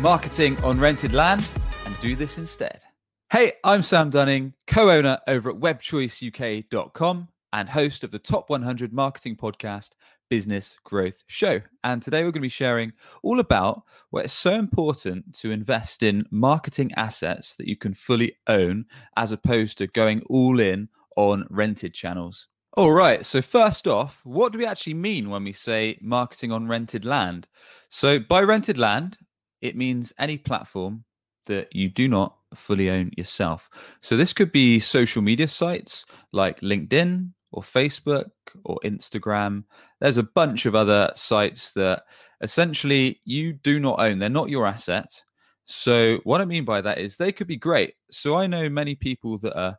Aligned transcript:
marketing 0.00 0.56
on 0.64 0.80
rented 0.80 1.12
land 1.12 1.46
and 1.84 2.00
do 2.00 2.16
this 2.16 2.38
instead. 2.38 2.82
Hey, 3.30 3.52
I'm 3.64 3.82
Sam 3.82 4.08
Dunning, 4.08 4.54
co 4.66 4.90
owner 4.90 5.18
over 5.28 5.50
at 5.50 5.56
webchoiceuk.com 5.56 7.28
and 7.52 7.68
host 7.68 8.02
of 8.02 8.10
the 8.10 8.18
Top 8.18 8.48
100 8.48 8.94
Marketing 8.94 9.36
Podcast 9.36 9.90
Business 10.30 10.78
Growth 10.84 11.22
Show. 11.26 11.60
And 11.84 12.00
today 12.00 12.20
we're 12.20 12.30
going 12.30 12.34
to 12.34 12.40
be 12.40 12.48
sharing 12.48 12.92
all 13.22 13.40
about 13.40 13.82
why 14.08 14.22
it's 14.22 14.32
so 14.32 14.54
important 14.54 15.34
to 15.34 15.50
invest 15.50 16.02
in 16.02 16.24
marketing 16.30 16.92
assets 16.96 17.56
that 17.56 17.68
you 17.68 17.76
can 17.76 17.92
fully 17.92 18.34
own 18.46 18.86
as 19.18 19.32
opposed 19.32 19.76
to 19.78 19.86
going 19.88 20.22
all 20.30 20.60
in 20.60 20.88
on 21.16 21.44
rented 21.50 21.92
channels. 21.92 22.46
All 22.74 22.92
right. 22.92 23.22
So, 23.26 23.42
first 23.42 23.86
off, 23.86 24.22
what 24.24 24.52
do 24.52 24.58
we 24.58 24.64
actually 24.64 24.94
mean 24.94 25.28
when 25.28 25.44
we 25.44 25.52
say 25.52 25.98
marketing 26.00 26.52
on 26.52 26.68
rented 26.68 27.04
land? 27.04 27.48
So, 27.88 28.18
by 28.18 28.40
rented 28.42 28.78
land, 28.78 29.18
it 29.62 29.76
means 29.76 30.12
any 30.18 30.38
platform 30.38 31.04
that 31.46 31.74
you 31.74 31.88
do 31.88 32.08
not 32.08 32.36
fully 32.54 32.90
own 32.90 33.10
yourself. 33.16 33.68
So, 34.00 34.16
this 34.16 34.32
could 34.32 34.52
be 34.52 34.78
social 34.78 35.22
media 35.22 35.48
sites 35.48 36.06
like 36.32 36.60
LinkedIn 36.60 37.30
or 37.52 37.62
Facebook 37.62 38.30
or 38.64 38.78
Instagram. 38.84 39.64
There's 40.00 40.16
a 40.16 40.22
bunch 40.22 40.66
of 40.66 40.74
other 40.74 41.10
sites 41.14 41.72
that 41.72 42.04
essentially 42.40 43.20
you 43.24 43.52
do 43.52 43.80
not 43.80 44.00
own, 44.00 44.18
they're 44.18 44.28
not 44.28 44.50
your 44.50 44.66
asset. 44.66 45.22
So, 45.66 46.18
what 46.24 46.40
I 46.40 46.44
mean 46.44 46.64
by 46.64 46.80
that 46.80 46.98
is 46.98 47.16
they 47.16 47.32
could 47.32 47.46
be 47.46 47.56
great. 47.56 47.94
So, 48.10 48.36
I 48.36 48.46
know 48.46 48.68
many 48.68 48.94
people 48.94 49.38
that 49.38 49.58
are 49.58 49.78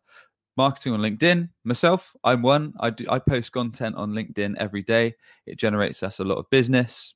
marketing 0.57 0.93
on 0.93 0.99
LinkedIn. 0.99 1.49
Myself, 1.63 2.15
I'm 2.23 2.41
one. 2.41 2.73
I 2.79 2.89
do, 2.89 3.05
I 3.09 3.19
post 3.19 3.51
content 3.51 3.95
on 3.95 4.11
LinkedIn 4.11 4.55
every 4.57 4.83
day. 4.83 5.15
It 5.45 5.57
generates 5.57 6.03
us 6.03 6.19
a 6.19 6.23
lot 6.23 6.37
of 6.37 6.49
business. 6.49 7.13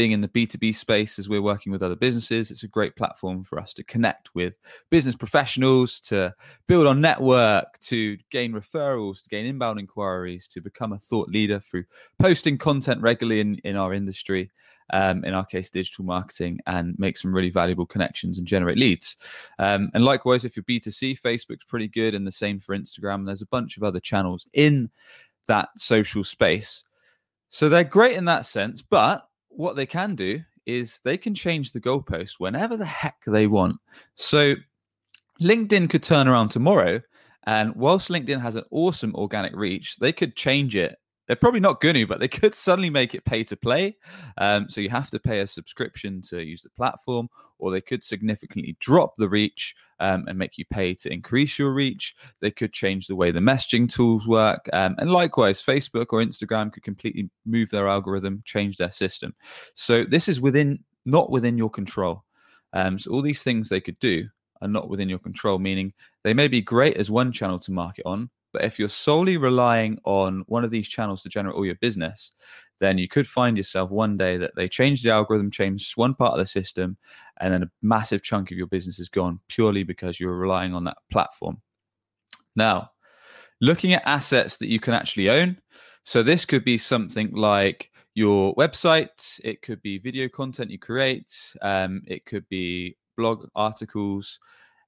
Being 0.00 0.12
in 0.12 0.22
the 0.22 0.28
B2B 0.28 0.74
space 0.74 1.18
as 1.18 1.28
we're 1.28 1.42
working 1.42 1.70
with 1.70 1.82
other 1.82 1.94
businesses, 1.94 2.50
it's 2.50 2.62
a 2.62 2.68
great 2.68 2.96
platform 2.96 3.44
for 3.44 3.58
us 3.58 3.74
to 3.74 3.84
connect 3.84 4.34
with 4.34 4.56
business 4.88 5.14
professionals, 5.14 6.00
to 6.00 6.34
build 6.66 6.86
our 6.86 6.94
network, 6.94 7.78
to 7.80 8.16
gain 8.30 8.54
referrals, 8.54 9.22
to 9.22 9.28
gain 9.28 9.44
inbound 9.44 9.78
inquiries, 9.78 10.48
to 10.48 10.62
become 10.62 10.94
a 10.94 10.98
thought 10.98 11.28
leader 11.28 11.60
through 11.60 11.84
posting 12.18 12.56
content 12.56 13.02
regularly 13.02 13.40
in, 13.40 13.56
in 13.56 13.76
our 13.76 13.92
industry 13.92 14.50
um, 14.94 15.22
in 15.22 15.34
our 15.34 15.44
case, 15.44 15.68
digital 15.68 16.06
marketing, 16.06 16.60
and 16.66 16.98
make 16.98 17.18
some 17.18 17.34
really 17.34 17.50
valuable 17.50 17.84
connections 17.84 18.38
and 18.38 18.46
generate 18.46 18.78
leads. 18.78 19.16
Um, 19.58 19.90
and 19.92 20.02
likewise, 20.02 20.46
if 20.46 20.56
you're 20.56 20.64
B2C, 20.64 21.20
Facebook's 21.20 21.64
pretty 21.64 21.88
good, 21.88 22.14
and 22.14 22.26
the 22.26 22.32
same 22.32 22.58
for 22.58 22.74
Instagram. 22.74 23.26
There's 23.26 23.42
a 23.42 23.46
bunch 23.48 23.76
of 23.76 23.82
other 23.82 24.00
channels 24.00 24.46
in 24.54 24.88
that 25.46 25.68
social 25.76 26.24
space. 26.24 26.84
So 27.50 27.68
they're 27.68 27.84
great 27.84 28.16
in 28.16 28.24
that 28.24 28.46
sense. 28.46 28.80
But 28.80 29.26
what 29.50 29.76
they 29.76 29.86
can 29.86 30.14
do 30.14 30.40
is 30.66 31.00
they 31.04 31.16
can 31.16 31.34
change 31.34 31.72
the 31.72 31.80
goalpost 31.80 32.34
whenever 32.38 32.76
the 32.76 32.86
heck 32.86 33.16
they 33.26 33.46
want. 33.46 33.76
So 34.14 34.54
LinkedIn 35.40 35.90
could 35.90 36.02
turn 36.02 36.28
around 36.28 36.48
tomorrow. 36.48 37.00
And 37.44 37.74
whilst 37.74 38.10
LinkedIn 38.10 38.40
has 38.40 38.54
an 38.54 38.64
awesome 38.70 39.14
organic 39.14 39.54
reach, 39.54 39.96
they 39.96 40.12
could 40.12 40.36
change 40.36 40.76
it 40.76 40.98
they're 41.30 41.36
probably 41.36 41.60
not 41.60 41.80
going 41.80 41.94
to, 41.94 42.08
but 42.08 42.18
they 42.18 42.26
could 42.26 42.56
suddenly 42.56 42.90
make 42.90 43.14
it 43.14 43.24
pay 43.24 43.44
to 43.44 43.56
play. 43.56 43.96
Um, 44.38 44.68
so 44.68 44.80
you 44.80 44.90
have 44.90 45.12
to 45.12 45.20
pay 45.20 45.38
a 45.38 45.46
subscription 45.46 46.20
to 46.22 46.42
use 46.42 46.62
the 46.62 46.70
platform, 46.70 47.28
or 47.60 47.70
they 47.70 47.80
could 47.80 48.02
significantly 48.02 48.76
drop 48.80 49.16
the 49.16 49.28
reach 49.28 49.76
um, 50.00 50.24
and 50.26 50.36
make 50.36 50.58
you 50.58 50.64
pay 50.64 50.92
to 50.94 51.12
increase 51.12 51.56
your 51.56 51.70
reach. 51.70 52.16
They 52.40 52.50
could 52.50 52.72
change 52.72 53.06
the 53.06 53.14
way 53.14 53.30
the 53.30 53.38
messaging 53.38 53.88
tools 53.88 54.26
work. 54.26 54.68
Um, 54.72 54.96
and 54.98 55.12
likewise, 55.12 55.62
Facebook 55.62 56.06
or 56.10 56.20
Instagram 56.20 56.72
could 56.72 56.82
completely 56.82 57.30
move 57.46 57.70
their 57.70 57.88
algorithm, 57.88 58.42
change 58.44 58.76
their 58.76 58.90
system. 58.90 59.32
So 59.74 60.02
this 60.02 60.28
is 60.28 60.40
within 60.40 60.82
not 61.04 61.30
within 61.30 61.56
your 61.56 61.70
control. 61.70 62.24
Um, 62.72 62.98
so 62.98 63.12
all 63.12 63.22
these 63.22 63.44
things 63.44 63.68
they 63.68 63.80
could 63.80 64.00
do 64.00 64.26
are 64.62 64.68
not 64.68 64.88
within 64.88 65.08
your 65.08 65.20
control, 65.20 65.60
meaning 65.60 65.92
they 66.24 66.34
may 66.34 66.48
be 66.48 66.60
great 66.60 66.96
as 66.96 67.08
one 67.08 67.30
channel 67.30 67.60
to 67.60 67.70
market 67.70 68.04
on, 68.04 68.30
but 68.52 68.64
if 68.64 68.78
you're 68.78 68.88
solely 68.88 69.36
relying 69.36 69.98
on 70.04 70.44
one 70.46 70.64
of 70.64 70.70
these 70.70 70.88
channels 70.88 71.22
to 71.22 71.28
generate 71.28 71.54
all 71.54 71.66
your 71.66 71.76
business, 71.76 72.32
then 72.80 72.98
you 72.98 73.08
could 73.08 73.26
find 73.26 73.56
yourself 73.56 73.90
one 73.90 74.16
day 74.16 74.36
that 74.38 74.54
they 74.56 74.68
change 74.68 75.02
the 75.02 75.10
algorithm, 75.10 75.50
change 75.50 75.92
one 75.94 76.14
part 76.14 76.32
of 76.32 76.38
the 76.38 76.46
system, 76.46 76.96
and 77.40 77.52
then 77.52 77.62
a 77.62 77.70
massive 77.82 78.22
chunk 78.22 78.50
of 78.50 78.56
your 78.56 78.66
business 78.66 78.98
is 78.98 79.08
gone 79.08 79.38
purely 79.48 79.82
because 79.84 80.18
you're 80.18 80.36
relying 80.36 80.74
on 80.74 80.84
that 80.84 80.96
platform. 81.10 81.60
Now, 82.56 82.90
looking 83.60 83.92
at 83.92 84.02
assets 84.06 84.56
that 84.58 84.68
you 84.68 84.80
can 84.80 84.94
actually 84.94 85.28
own. 85.28 85.58
So, 86.04 86.22
this 86.22 86.46
could 86.46 86.64
be 86.64 86.78
something 86.78 87.30
like 87.32 87.90
your 88.14 88.54
website, 88.54 89.38
it 89.44 89.62
could 89.62 89.80
be 89.82 89.98
video 89.98 90.28
content 90.28 90.70
you 90.70 90.78
create, 90.78 91.30
um, 91.62 92.02
it 92.06 92.24
could 92.24 92.48
be 92.48 92.96
blog 93.16 93.46
articles, 93.54 94.40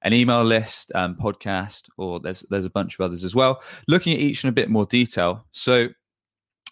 an 0.03 0.13
email 0.13 0.43
list, 0.43 0.91
um, 0.95 1.15
podcast, 1.15 1.89
or 1.97 2.19
there's 2.19 2.45
there's 2.49 2.65
a 2.65 2.69
bunch 2.69 2.95
of 2.95 3.01
others 3.01 3.23
as 3.23 3.35
well. 3.35 3.61
Looking 3.87 4.13
at 4.13 4.19
each 4.19 4.43
in 4.43 4.49
a 4.49 4.53
bit 4.53 4.69
more 4.69 4.85
detail. 4.85 5.45
So, 5.51 5.89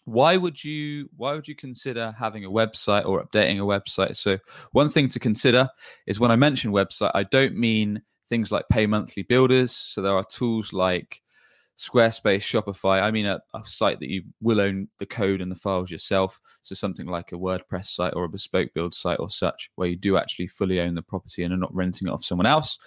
why 0.06 0.38
would 0.38 0.64
you 0.64 1.10
why 1.18 1.34
would 1.34 1.48
you 1.48 1.56
consider 1.56 2.14
having 2.18 2.46
a 2.46 2.50
website 2.50 3.06
or 3.06 3.24
updating 3.24 3.58
a 3.58 3.80
website? 3.80 4.18
So, 4.18 4.38
one 4.72 4.90
thing 4.90 5.10
to 5.10 5.20
consider 5.20 5.70
is 6.08 6.20
when 6.20 6.32
I 6.32 6.36
mention 6.36 6.72
website, 6.72 7.12
I 7.14 7.24
don't 7.24 7.56
mean 7.56 8.02
things 8.32 8.52
like 8.52 8.68
pay 8.70 8.88
monthly 8.88 9.24
builders. 9.24 9.76
So 9.76 10.02
there 10.02 10.16
are 10.16 10.24
tools 10.24 10.72
like 10.74 11.21
Squarespace, 11.82 12.44
Shopify. 12.44 13.02
I 13.02 13.10
mean, 13.10 13.26
a, 13.26 13.42
a, 13.56 13.66
site 13.66 14.00
that 14.02 14.10
you 14.10 14.22
will 14.40 14.62
own 14.62 14.88
the 15.00 15.06
code 15.08 15.42
and 15.42 15.52
the 15.52 15.56
files 15.56 15.90
yourself. 15.90 16.40
So 16.62 16.76
something 16.76 17.08
like 17.08 17.32
a 17.32 17.36
WordPress 17.36 17.88
site 17.88 18.14
or 18.14 18.26
a 18.26 18.30
bespoke 18.30 18.72
build 18.76 18.94
site 18.94 19.20
or 19.20 19.32
such, 19.32 19.72
where 19.76 19.88
you 19.88 19.96
do 19.96 20.16
actually 20.16 20.46
fully 20.46 20.80
own 20.80 20.94
the 20.94 21.02
property 21.02 21.44
and 21.44 21.52
are 21.52 21.58
not 21.58 21.74
renting 21.74 22.08
it 22.08 22.12
off 22.12 22.24
someone 22.24 22.46
else. 22.46 22.78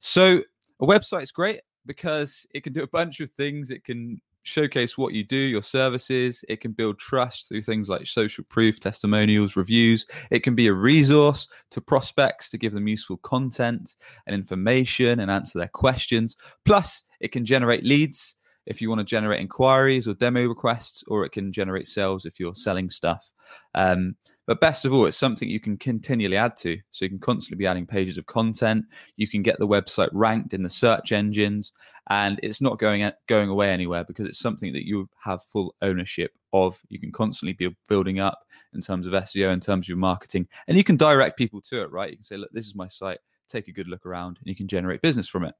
So 0.00 0.42
a 0.80 0.86
website 0.86 1.22
is 1.22 1.32
great 1.32 1.62
because 1.86 2.46
it 2.54 2.62
can 2.62 2.74
do 2.74 2.82
a 2.82 2.88
bunch 2.88 3.20
of 3.20 3.30
things. 3.30 3.70
It 3.70 3.84
can 3.84 4.20
showcase 4.42 4.98
what 4.98 5.14
you 5.14 5.24
do, 5.24 5.36
your 5.36 5.62
services. 5.62 6.44
It 6.46 6.60
can 6.60 6.72
build 6.72 6.98
trust 6.98 7.48
through 7.48 7.62
things 7.62 7.88
like 7.88 8.06
social 8.06 8.44
proof, 8.50 8.78
testimonials, 8.78 9.56
reviews. 9.56 10.04
It 10.30 10.40
can 10.40 10.54
be 10.54 10.66
a 10.66 10.74
resource 10.74 11.48
to 11.70 11.80
prospects 11.80 12.50
to 12.50 12.58
give 12.58 12.74
them 12.74 12.86
useful 12.86 13.16
content 13.18 13.96
and 14.26 14.34
information 14.34 15.20
and 15.20 15.30
answer 15.30 15.58
their 15.58 15.68
questions. 15.68 16.36
Plus, 16.66 17.04
it 17.20 17.32
can 17.32 17.46
generate 17.46 17.84
leads 17.84 18.34
if 18.66 18.80
you 18.80 18.88
want 18.88 19.00
to 19.00 19.04
generate 19.04 19.40
inquiries 19.40 20.06
or 20.06 20.14
demo 20.14 20.46
requests, 20.46 21.02
or 21.08 21.24
it 21.24 21.32
can 21.32 21.52
generate 21.52 21.86
sales 21.86 22.24
if 22.24 22.38
you're 22.38 22.54
selling 22.54 22.90
stuff. 22.90 23.30
Um, 23.74 24.16
but 24.46 24.60
best 24.60 24.84
of 24.84 24.92
all, 24.92 25.06
it's 25.06 25.16
something 25.16 25.48
you 25.48 25.60
can 25.60 25.76
continually 25.76 26.36
add 26.36 26.56
to. 26.58 26.76
So 26.90 27.04
you 27.04 27.08
can 27.08 27.20
constantly 27.20 27.62
be 27.62 27.66
adding 27.66 27.86
pages 27.86 28.18
of 28.18 28.26
content. 28.26 28.84
You 29.16 29.28
can 29.28 29.42
get 29.42 29.58
the 29.58 29.68
website 29.68 30.08
ranked 30.12 30.52
in 30.52 30.64
the 30.64 30.70
search 30.70 31.12
engines, 31.12 31.72
and 32.10 32.40
it's 32.42 32.60
not 32.60 32.78
going 32.78 33.08
going 33.28 33.48
away 33.48 33.70
anywhere 33.70 34.04
because 34.04 34.26
it's 34.26 34.40
something 34.40 34.72
that 34.72 34.86
you 34.86 35.08
have 35.22 35.44
full 35.44 35.74
ownership 35.80 36.32
of. 36.52 36.80
You 36.88 36.98
can 36.98 37.12
constantly 37.12 37.52
be 37.52 37.74
building 37.88 38.18
up 38.18 38.40
in 38.74 38.80
terms 38.80 39.06
of 39.06 39.12
SEO, 39.12 39.52
in 39.52 39.60
terms 39.60 39.84
of 39.84 39.90
your 39.90 39.98
marketing, 39.98 40.48
and 40.66 40.76
you 40.76 40.84
can 40.84 40.96
direct 40.96 41.38
people 41.38 41.60
to 41.62 41.82
it. 41.82 41.92
Right? 41.92 42.10
You 42.10 42.16
can 42.16 42.24
say, 42.24 42.36
"Look, 42.36 42.50
this 42.52 42.66
is 42.66 42.74
my 42.74 42.88
site. 42.88 43.18
Take 43.48 43.68
a 43.68 43.72
good 43.72 43.86
look 43.86 44.04
around," 44.04 44.38
and 44.38 44.46
you 44.46 44.56
can 44.56 44.66
generate 44.66 45.02
business 45.02 45.28
from 45.28 45.44
it. 45.44 45.54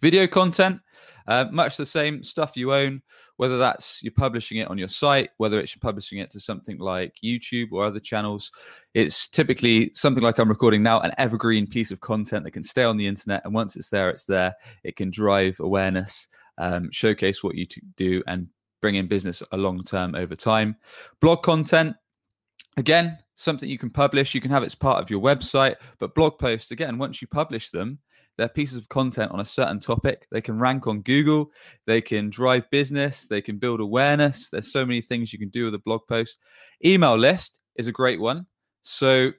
Video 0.00 0.26
content, 0.26 0.80
uh, 1.28 1.46
much 1.52 1.76
the 1.76 1.86
same 1.86 2.22
stuff 2.22 2.56
you 2.56 2.74
own, 2.74 3.00
whether 3.36 3.58
that's 3.58 4.02
you're 4.02 4.12
publishing 4.12 4.58
it 4.58 4.68
on 4.68 4.76
your 4.76 4.88
site, 4.88 5.30
whether 5.38 5.60
it's 5.60 5.74
publishing 5.76 6.18
it 6.18 6.30
to 6.30 6.40
something 6.40 6.78
like 6.78 7.14
YouTube 7.24 7.68
or 7.72 7.84
other 7.84 8.00
channels. 8.00 8.50
It's 8.94 9.28
typically 9.28 9.92
something 9.94 10.22
like 10.22 10.38
I'm 10.38 10.48
recording 10.48 10.82
now, 10.82 11.00
an 11.00 11.12
evergreen 11.18 11.66
piece 11.66 11.90
of 11.90 12.00
content 12.00 12.44
that 12.44 12.50
can 12.50 12.62
stay 12.62 12.84
on 12.84 12.96
the 12.96 13.06
internet. 13.06 13.42
And 13.44 13.54
once 13.54 13.76
it's 13.76 13.88
there, 13.88 14.10
it's 14.10 14.24
there. 14.24 14.54
It 14.82 14.96
can 14.96 15.10
drive 15.10 15.58
awareness, 15.60 16.28
um, 16.58 16.90
showcase 16.90 17.42
what 17.42 17.54
you 17.54 17.66
do, 17.96 18.22
and 18.26 18.48
bring 18.82 18.96
in 18.96 19.06
business 19.06 19.42
a 19.52 19.56
long 19.56 19.82
term 19.84 20.14
over 20.14 20.36
time. 20.36 20.76
Blog 21.20 21.42
content, 21.42 21.96
again, 22.76 23.18
something 23.36 23.68
you 23.68 23.78
can 23.78 23.90
publish. 23.90 24.34
You 24.34 24.40
can 24.40 24.50
have 24.50 24.62
it 24.62 24.66
as 24.66 24.74
part 24.74 25.00
of 25.00 25.08
your 25.08 25.20
website, 25.20 25.76
but 25.98 26.14
blog 26.14 26.38
posts, 26.38 26.70
again, 26.70 26.98
once 26.98 27.22
you 27.22 27.28
publish 27.28 27.70
them, 27.70 27.98
they're 28.36 28.48
pieces 28.48 28.76
of 28.76 28.88
content 28.88 29.32
on 29.32 29.40
a 29.40 29.44
certain 29.44 29.80
topic. 29.80 30.26
They 30.30 30.40
can 30.40 30.58
rank 30.58 30.86
on 30.86 31.02
Google, 31.02 31.50
they 31.86 32.00
can 32.00 32.30
drive 32.30 32.68
business, 32.70 33.26
they 33.28 33.40
can 33.40 33.58
build 33.58 33.80
awareness. 33.80 34.50
There's 34.50 34.72
so 34.72 34.84
many 34.84 35.00
things 35.00 35.32
you 35.32 35.38
can 35.38 35.50
do 35.50 35.64
with 35.64 35.74
a 35.74 35.78
blog 35.78 36.02
post. 36.08 36.38
Email 36.84 37.16
list 37.16 37.60
is 37.76 37.86
a 37.86 37.92
great 37.92 38.20
one. 38.20 38.46
So, 38.82 39.32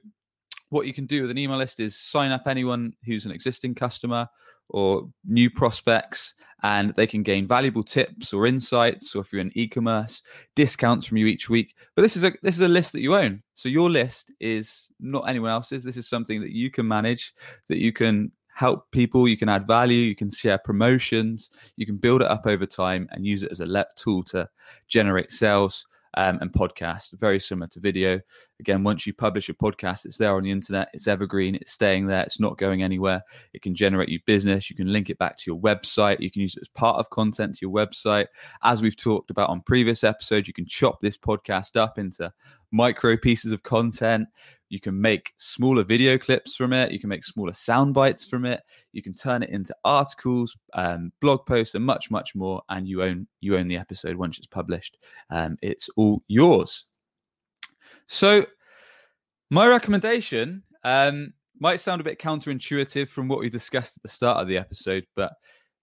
what 0.70 0.86
you 0.86 0.92
can 0.92 1.06
do 1.06 1.22
with 1.22 1.30
an 1.30 1.38
email 1.38 1.58
list 1.58 1.78
is 1.78 1.96
sign 1.96 2.32
up 2.32 2.46
anyone 2.46 2.92
who's 3.04 3.24
an 3.24 3.30
existing 3.30 3.74
customer 3.74 4.28
or 4.68 5.08
new 5.24 5.48
prospects 5.48 6.34
and 6.62 6.92
they 6.94 7.06
can 7.06 7.22
gain 7.22 7.46
valuable 7.46 7.82
tips 7.82 8.32
or 8.32 8.46
insights 8.46 9.14
or 9.14 9.20
if 9.20 9.32
you're 9.32 9.40
in 9.40 9.52
e-commerce 9.54 10.22
discounts 10.56 11.06
from 11.06 11.16
you 11.16 11.26
each 11.26 11.48
week 11.48 11.74
but 11.94 12.02
this 12.02 12.16
is 12.16 12.24
a 12.24 12.32
this 12.42 12.56
is 12.56 12.62
a 12.62 12.68
list 12.68 12.92
that 12.92 13.00
you 13.00 13.14
own 13.14 13.40
so 13.54 13.68
your 13.68 13.88
list 13.88 14.32
is 14.40 14.90
not 14.98 15.28
anyone 15.28 15.50
else's 15.50 15.84
this 15.84 15.96
is 15.96 16.08
something 16.08 16.40
that 16.40 16.50
you 16.50 16.70
can 16.70 16.86
manage 16.86 17.32
that 17.68 17.78
you 17.78 17.92
can 17.92 18.32
help 18.56 18.90
people 18.90 19.28
you 19.28 19.36
can 19.36 19.50
add 19.50 19.66
value 19.66 19.98
you 19.98 20.16
can 20.16 20.30
share 20.30 20.56
promotions 20.56 21.50
you 21.76 21.84
can 21.84 21.98
build 21.98 22.22
it 22.22 22.28
up 22.28 22.46
over 22.46 22.64
time 22.64 23.06
and 23.10 23.26
use 23.26 23.42
it 23.42 23.52
as 23.52 23.60
a 23.60 23.66
let 23.66 23.94
tool 23.96 24.24
to 24.24 24.48
generate 24.88 25.30
sales 25.30 25.86
um, 26.16 26.38
and 26.40 26.50
podcast, 26.50 27.12
very 27.18 27.38
similar 27.38 27.68
to 27.68 27.80
video. 27.80 28.20
Again, 28.58 28.82
once 28.82 29.06
you 29.06 29.12
publish 29.12 29.48
a 29.50 29.54
podcast, 29.54 30.06
it's 30.06 30.16
there 30.16 30.34
on 30.34 30.44
the 30.44 30.50
internet, 30.50 30.88
it's 30.94 31.06
evergreen, 31.06 31.54
it's 31.56 31.72
staying 31.72 32.06
there, 32.06 32.22
it's 32.22 32.40
not 32.40 32.56
going 32.56 32.82
anywhere. 32.82 33.22
It 33.52 33.60
can 33.60 33.74
generate 33.74 34.08
you 34.08 34.18
business. 34.26 34.70
You 34.70 34.76
can 34.76 34.90
link 34.90 35.10
it 35.10 35.18
back 35.18 35.36
to 35.36 35.44
your 35.46 35.60
website. 35.60 36.20
You 36.20 36.30
can 36.30 36.40
use 36.40 36.56
it 36.56 36.62
as 36.62 36.68
part 36.68 36.96
of 36.96 37.10
content 37.10 37.56
to 37.56 37.66
your 37.66 37.74
website. 37.74 38.26
As 38.62 38.80
we've 38.80 38.96
talked 38.96 39.30
about 39.30 39.50
on 39.50 39.60
previous 39.60 40.04
episodes, 40.04 40.48
you 40.48 40.54
can 40.54 40.66
chop 40.66 41.00
this 41.00 41.18
podcast 41.18 41.76
up 41.76 41.98
into 41.98 42.32
micro 42.72 43.16
pieces 43.16 43.52
of 43.52 43.62
content. 43.62 44.26
You 44.68 44.80
can 44.80 45.00
make 45.00 45.32
smaller 45.38 45.84
video 45.84 46.18
clips 46.18 46.56
from 46.56 46.72
it. 46.72 46.90
You 46.90 46.98
can 46.98 47.08
make 47.08 47.24
smaller 47.24 47.52
sound 47.52 47.94
bites 47.94 48.24
from 48.24 48.44
it. 48.44 48.62
You 48.92 49.02
can 49.02 49.14
turn 49.14 49.42
it 49.42 49.50
into 49.50 49.74
articles, 49.84 50.56
um, 50.74 51.12
blog 51.20 51.46
posts, 51.46 51.74
and 51.74 51.84
much, 51.84 52.10
much 52.10 52.34
more. 52.34 52.62
And 52.68 52.88
you 52.88 53.02
own 53.02 53.28
you 53.40 53.56
own 53.56 53.68
the 53.68 53.76
episode 53.76 54.16
once 54.16 54.38
it's 54.38 54.46
published. 54.46 54.98
Um, 55.30 55.56
it's 55.62 55.88
all 55.96 56.22
yours. 56.28 56.86
So, 58.08 58.46
my 59.50 59.66
recommendation 59.66 60.62
um, 60.84 61.32
might 61.60 61.80
sound 61.80 62.00
a 62.00 62.04
bit 62.04 62.18
counterintuitive 62.18 63.08
from 63.08 63.28
what 63.28 63.38
we 63.38 63.48
discussed 63.48 63.96
at 63.96 64.02
the 64.02 64.08
start 64.08 64.38
of 64.38 64.48
the 64.48 64.58
episode, 64.58 65.06
but 65.14 65.32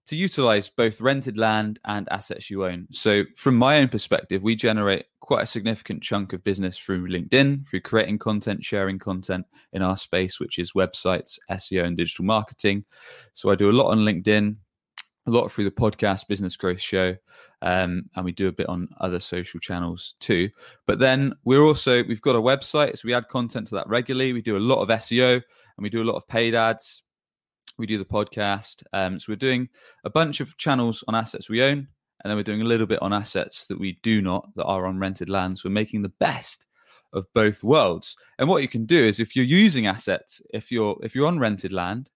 to 0.06 0.16
utilize 0.16 0.68
both 0.68 1.00
rented 1.00 1.38
land 1.38 1.80
and 1.86 2.08
assets 2.10 2.50
you 2.50 2.64
own. 2.66 2.86
So, 2.90 3.24
from 3.36 3.56
my 3.56 3.78
own 3.78 3.88
perspective, 3.88 4.42
we 4.42 4.54
generate 4.54 5.06
quite 5.20 5.42
a 5.42 5.46
significant 5.46 6.02
chunk 6.02 6.32
of 6.32 6.44
business 6.44 6.78
through 6.78 7.08
LinkedIn, 7.08 7.66
through 7.66 7.80
creating 7.80 8.18
content, 8.18 8.64
sharing 8.64 8.98
content 8.98 9.46
in 9.72 9.82
our 9.82 9.96
space, 9.96 10.38
which 10.38 10.58
is 10.58 10.72
websites, 10.72 11.38
SEO, 11.50 11.84
and 11.84 11.96
digital 11.96 12.24
marketing. 12.24 12.84
So, 13.32 13.50
I 13.50 13.54
do 13.54 13.70
a 13.70 13.72
lot 13.72 13.90
on 13.90 14.00
LinkedIn, 14.00 14.56
a 15.26 15.30
lot 15.30 15.50
through 15.50 15.64
the 15.64 15.70
podcast 15.70 16.28
Business 16.28 16.56
Growth 16.56 16.80
Show, 16.80 17.16
um, 17.62 18.04
and 18.14 18.24
we 18.26 18.32
do 18.32 18.48
a 18.48 18.52
bit 18.52 18.68
on 18.68 18.88
other 19.00 19.20
social 19.20 19.58
channels 19.58 20.16
too. 20.20 20.50
But 20.86 20.98
then 20.98 21.34
we're 21.44 21.62
also 21.62 22.04
we've 22.04 22.20
got 22.20 22.36
a 22.36 22.40
website, 22.40 22.98
so 22.98 23.06
we 23.06 23.14
add 23.14 23.28
content 23.28 23.68
to 23.68 23.76
that 23.76 23.88
regularly. 23.88 24.34
We 24.34 24.42
do 24.42 24.58
a 24.58 24.58
lot 24.58 24.82
of 24.82 24.88
SEO 24.88 25.34
and 25.76 25.82
we 25.82 25.88
do 25.88 26.02
a 26.02 26.04
lot 26.04 26.16
of 26.16 26.28
paid 26.28 26.54
ads 26.54 27.03
we 27.78 27.86
do 27.86 27.98
the 27.98 28.04
podcast. 28.04 28.82
Um, 28.92 29.18
so 29.18 29.32
we're 29.32 29.36
doing 29.36 29.68
a 30.04 30.10
bunch 30.10 30.40
of 30.40 30.56
channels 30.56 31.02
on 31.08 31.14
assets 31.14 31.48
we 31.48 31.62
own, 31.62 31.88
and 32.22 32.30
then 32.30 32.36
we're 32.36 32.42
doing 32.42 32.62
a 32.62 32.66
little 32.66 32.86
bit 32.86 33.02
on 33.02 33.12
assets 33.12 33.66
that 33.66 33.78
we 33.78 33.98
do 34.02 34.22
not, 34.22 34.48
that 34.56 34.64
are 34.64 34.86
on 34.86 34.98
rented 34.98 35.28
lands. 35.28 35.64
We're 35.64 35.70
making 35.70 36.02
the 36.02 36.12
best 36.20 36.66
of 37.12 37.26
both 37.34 37.62
worlds. 37.62 38.16
And 38.38 38.48
what 38.48 38.62
you 38.62 38.68
can 38.68 38.86
do 38.86 39.02
is 39.02 39.20
if 39.20 39.36
you're 39.36 39.44
using 39.44 39.86
assets, 39.86 40.42
if 40.52 40.70
you're 40.70 40.96
if 41.02 41.14
you're 41.14 41.28
on 41.28 41.38
rented 41.38 41.72
land, 41.72 42.10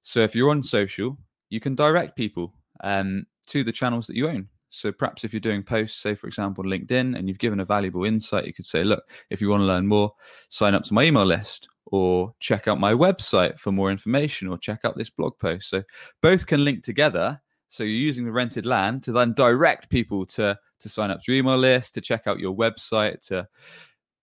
so 0.00 0.20
if 0.20 0.34
you're 0.34 0.50
on 0.50 0.62
social, 0.62 1.18
you 1.50 1.60
can 1.60 1.74
direct 1.74 2.16
people 2.16 2.54
um, 2.82 3.26
to 3.46 3.62
the 3.62 3.72
channels 3.72 4.06
that 4.06 4.16
you 4.16 4.28
own. 4.28 4.48
So 4.72 4.90
perhaps 4.90 5.22
if 5.22 5.32
you're 5.32 5.40
doing 5.40 5.62
posts, 5.62 6.00
say 6.00 6.14
for 6.14 6.26
example 6.26 6.64
LinkedIn, 6.64 7.16
and 7.16 7.28
you've 7.28 7.38
given 7.38 7.60
a 7.60 7.64
valuable 7.64 8.04
insight, 8.04 8.46
you 8.46 8.54
could 8.54 8.64
say, 8.64 8.84
look, 8.84 9.04
if 9.28 9.40
you 9.40 9.50
want 9.50 9.60
to 9.60 9.66
learn 9.66 9.86
more, 9.86 10.12
sign 10.48 10.74
up 10.74 10.82
to 10.84 10.94
my 10.94 11.04
email 11.04 11.26
list 11.26 11.68
or 11.86 12.34
check 12.40 12.68
out 12.68 12.80
my 12.80 12.92
website 12.94 13.58
for 13.58 13.70
more 13.70 13.90
information 13.90 14.48
or 14.48 14.56
check 14.56 14.80
out 14.84 14.96
this 14.96 15.10
blog 15.10 15.38
post. 15.38 15.68
So 15.68 15.82
both 16.22 16.46
can 16.46 16.64
link 16.64 16.84
together. 16.84 17.40
So 17.68 17.84
you're 17.84 17.92
using 17.92 18.24
the 18.24 18.32
rented 18.32 18.64
land 18.64 19.02
to 19.04 19.12
then 19.12 19.34
direct 19.34 19.90
people 19.90 20.24
to 20.26 20.58
to 20.80 20.88
sign 20.88 21.10
up 21.10 21.22
to 21.22 21.32
your 21.32 21.38
email 21.38 21.58
list, 21.58 21.94
to 21.94 22.00
check 22.00 22.26
out 22.26 22.40
your 22.40 22.56
website, 22.56 23.24
to 23.28 23.46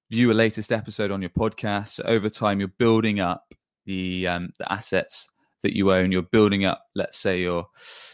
view 0.09 0.31
a 0.31 0.33
latest 0.33 0.71
episode 0.71 1.11
on 1.11 1.21
your 1.21 1.29
podcast. 1.29 1.89
So 1.89 2.03
over 2.03 2.29
time, 2.29 2.59
you're 2.59 2.73
building 2.79 3.19
up 3.19 3.53
the 3.85 4.27
um, 4.27 4.49
the 4.57 4.71
assets 4.71 5.29
that 5.63 5.75
you 5.75 5.91
own. 5.91 6.11
You're 6.11 6.21
building 6.21 6.65
up, 6.65 6.85
let's 6.95 7.17
say, 7.17 7.41
your 7.41 7.67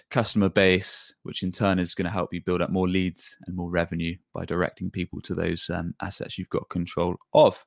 customer 0.10 0.50
base, 0.50 1.14
which 1.24 1.44
in 1.44 1.52
turn 1.52 1.80
is 1.80 1.96
going 1.96 2.06
to 2.06 2.12
help 2.12 2.34
you 2.34 2.42
build 2.42 2.62
up 2.62 2.70
more 2.70 2.88
leads 2.88 3.36
and 3.46 3.56
more 3.56 3.70
revenue 3.70 4.16
by 4.34 4.46
directing 4.46 4.90
people 4.90 5.22
to 5.22 5.34
those 5.34 5.70
um, 5.70 5.94
assets 6.02 6.38
you've 6.38 6.50
got 6.50 6.70
control 6.70 7.16
of 7.34 7.66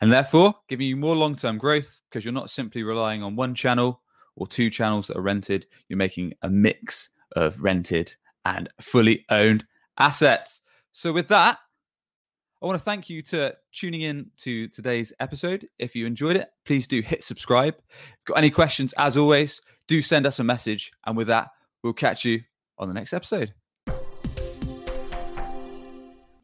and 0.00 0.12
therefore 0.12 0.54
giving 0.68 0.86
you 0.86 0.96
more 0.96 1.16
long 1.16 1.36
term 1.36 1.58
growth 1.58 2.00
because 2.08 2.24
you're 2.24 2.34
not 2.34 2.50
simply 2.50 2.82
relying 2.82 3.22
on 3.22 3.36
one 3.36 3.54
channel 3.54 4.02
or 4.36 4.46
two 4.46 4.70
channels 4.70 5.08
that 5.08 5.16
are 5.16 5.22
rented. 5.22 5.66
You're 5.88 5.96
making 5.96 6.34
a 6.42 6.48
mix 6.48 7.08
of 7.36 7.60
rented 7.60 8.14
and 8.44 8.68
fully 8.80 9.24
owned 9.30 9.64
assets. 9.98 10.60
So, 10.92 11.12
with 11.12 11.28
that, 11.28 11.58
I 12.60 12.66
want 12.66 12.76
to 12.76 12.84
thank 12.84 13.08
you 13.08 13.22
to 13.22 13.54
tuning 13.72 14.00
in 14.00 14.32
to 14.38 14.66
today's 14.66 15.12
episode. 15.20 15.68
If 15.78 15.94
you 15.94 16.06
enjoyed 16.06 16.34
it, 16.34 16.50
please 16.64 16.88
do 16.88 17.00
hit 17.00 17.22
subscribe. 17.22 17.76
Got 18.24 18.38
any 18.38 18.50
questions, 18.50 18.92
as 18.98 19.16
always, 19.16 19.60
do 19.86 20.02
send 20.02 20.26
us 20.26 20.40
a 20.40 20.44
message. 20.44 20.90
And 21.06 21.16
with 21.16 21.28
that, 21.28 21.50
we'll 21.84 21.92
catch 21.92 22.24
you 22.24 22.40
on 22.76 22.88
the 22.88 22.94
next 22.94 23.12
episode. 23.12 23.54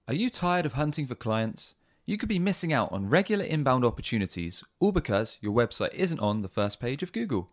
Are 0.06 0.14
you 0.14 0.30
tired 0.30 0.66
of 0.66 0.74
hunting 0.74 1.08
for 1.08 1.16
clients? 1.16 1.74
You 2.06 2.16
could 2.16 2.28
be 2.28 2.38
missing 2.38 2.72
out 2.72 2.92
on 2.92 3.08
regular 3.08 3.44
inbound 3.44 3.84
opportunities 3.84 4.62
all 4.78 4.92
because 4.92 5.38
your 5.40 5.52
website 5.52 5.94
isn't 5.94 6.20
on 6.20 6.42
the 6.42 6.48
first 6.48 6.78
page 6.78 7.02
of 7.02 7.12
Google. 7.12 7.50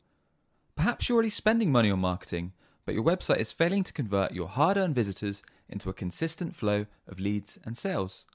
Perhaps 0.75 1.09
you're 1.09 1.15
already 1.15 1.31
spending 1.31 1.71
money 1.71 1.89
on 1.89 1.97
marketing, 1.97 2.53
but 2.85 2.93
your 2.93 3.03
website 3.03 3.37
is 3.37 3.51
failing 3.51 3.83
to 3.85 3.93
convert 3.93 4.33
your 4.33 4.47
hard 4.47 4.77
earned 4.77 4.93
visitors 4.93 5.41
into 5.67 5.89
a 5.89 5.93
consistent 5.93 6.55
flow 6.55 6.85
of 7.07 7.19
leads 7.19 7.57
and 7.65 7.75
sales. 7.75 8.27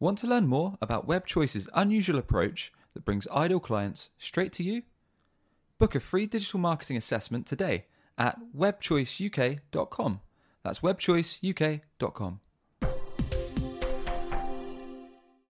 Want 0.00 0.16
to 0.20 0.26
learn 0.26 0.46
more 0.46 0.78
about 0.80 1.06
WebChoice's 1.06 1.68
unusual 1.74 2.18
approach 2.18 2.72
that 2.94 3.04
brings 3.04 3.28
ideal 3.28 3.60
clients 3.60 4.08
straight 4.16 4.50
to 4.54 4.62
you? 4.62 4.82
Book 5.78 5.94
a 5.94 6.00
free 6.00 6.24
digital 6.24 6.58
marketing 6.58 6.96
assessment 6.96 7.46
today 7.46 7.84
at 8.16 8.38
webchoiceuk.com. 8.56 10.20
That's 10.64 10.80
webchoiceuk.com. 10.80 12.40